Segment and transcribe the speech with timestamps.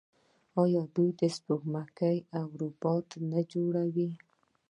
[0.63, 4.09] آیا دوی سپوږمکۍ او روباټونه نه جوړوي؟